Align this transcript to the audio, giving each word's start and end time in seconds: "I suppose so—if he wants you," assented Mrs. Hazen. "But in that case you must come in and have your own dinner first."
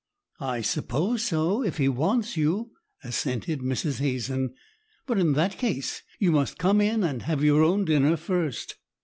"I 0.39 0.61
suppose 0.61 1.23
so—if 1.25 1.77
he 1.77 1.87
wants 1.87 2.35
you," 2.35 2.71
assented 3.03 3.59
Mrs. 3.59 3.99
Hazen. 3.99 4.55
"But 5.05 5.19
in 5.19 5.33
that 5.33 5.59
case 5.59 6.01
you 6.17 6.31
must 6.31 6.57
come 6.57 6.81
in 6.81 7.03
and 7.03 7.21
have 7.21 7.43
your 7.43 7.61
own 7.61 7.85
dinner 7.85 8.17
first." 8.17 8.77